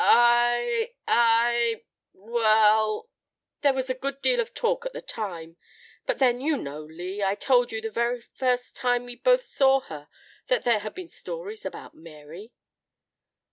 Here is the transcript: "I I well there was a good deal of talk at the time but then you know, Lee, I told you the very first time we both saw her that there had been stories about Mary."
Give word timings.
"I 0.03 0.95
I 1.07 1.83
well 2.11 3.07
there 3.61 3.75
was 3.75 3.87
a 3.87 3.93
good 3.93 4.19
deal 4.19 4.39
of 4.39 4.51
talk 4.51 4.83
at 4.83 4.93
the 4.93 5.01
time 5.03 5.57
but 6.07 6.17
then 6.17 6.39
you 6.41 6.57
know, 6.57 6.81
Lee, 6.81 7.21
I 7.21 7.35
told 7.35 7.71
you 7.71 7.81
the 7.81 7.91
very 7.91 8.19
first 8.19 8.75
time 8.75 9.05
we 9.05 9.15
both 9.15 9.43
saw 9.43 9.81
her 9.81 10.07
that 10.47 10.63
there 10.63 10.79
had 10.79 10.95
been 10.95 11.07
stories 11.07 11.67
about 11.67 11.93
Mary." 11.93 12.51